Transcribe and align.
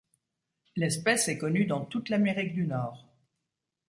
L' 0.77 0.83
espèce 0.83 1.27
est 1.27 1.37
connue 1.37 1.65
dans 1.65 1.85
toute 1.85 2.09
l'Amérique 2.09 2.55
du 2.55 2.65
Nord. 2.65 3.05